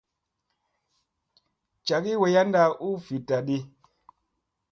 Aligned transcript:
Cagi 1.85 2.13
wayɗa 2.21 2.63
u 2.85 2.89
viɗta 3.05 3.37
di. 3.47 3.57